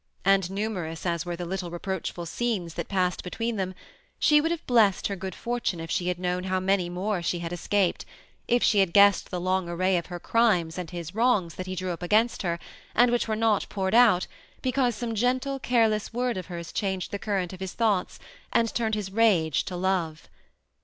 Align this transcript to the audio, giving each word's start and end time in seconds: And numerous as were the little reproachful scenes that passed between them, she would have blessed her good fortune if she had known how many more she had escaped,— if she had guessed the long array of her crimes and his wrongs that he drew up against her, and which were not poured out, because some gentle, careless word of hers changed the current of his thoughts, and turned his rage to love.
And 0.25 0.49
numerous 0.49 1.05
as 1.05 1.27
were 1.27 1.35
the 1.35 1.45
little 1.45 1.69
reproachful 1.69 2.25
scenes 2.25 2.73
that 2.73 2.87
passed 2.87 3.23
between 3.23 3.57
them, 3.57 3.75
she 4.17 4.41
would 4.41 4.49
have 4.49 4.65
blessed 4.65 5.05
her 5.05 5.15
good 5.15 5.35
fortune 5.35 5.79
if 5.79 5.91
she 5.91 6.07
had 6.07 6.17
known 6.17 6.45
how 6.45 6.59
many 6.59 6.89
more 6.89 7.21
she 7.21 7.37
had 7.37 7.53
escaped,— 7.53 8.03
if 8.47 8.63
she 8.63 8.79
had 8.79 8.93
guessed 8.93 9.29
the 9.29 9.39
long 9.39 9.69
array 9.69 9.97
of 9.97 10.07
her 10.07 10.19
crimes 10.19 10.79
and 10.79 10.89
his 10.89 11.13
wrongs 11.13 11.53
that 11.53 11.67
he 11.67 11.75
drew 11.75 11.91
up 11.91 12.01
against 12.01 12.41
her, 12.41 12.57
and 12.95 13.11
which 13.11 13.27
were 13.27 13.35
not 13.35 13.69
poured 13.69 13.93
out, 13.93 14.25
because 14.63 14.95
some 14.95 15.13
gentle, 15.13 15.59
careless 15.59 16.11
word 16.11 16.35
of 16.35 16.47
hers 16.47 16.71
changed 16.73 17.11
the 17.11 17.19
current 17.19 17.53
of 17.53 17.59
his 17.59 17.73
thoughts, 17.73 18.17
and 18.51 18.73
turned 18.73 18.95
his 18.95 19.11
rage 19.11 19.63
to 19.65 19.75
love. 19.75 20.29